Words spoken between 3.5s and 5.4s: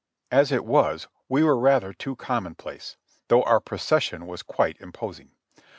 pro cession was quite imposing.